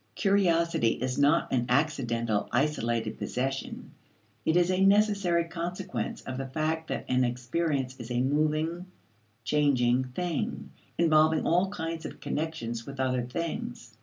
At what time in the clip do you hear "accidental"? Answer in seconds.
1.69-2.49